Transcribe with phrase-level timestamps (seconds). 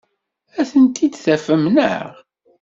[0.59, 2.09] Ad tent-id-tafem, naɣ?